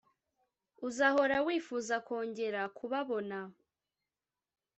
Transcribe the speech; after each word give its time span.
Uzahora 0.87 1.37
wifuza 1.47 1.95
kongera 2.07 2.61
kubabona, 2.77 3.39